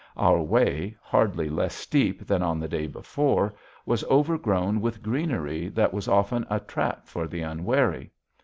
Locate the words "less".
1.51-1.75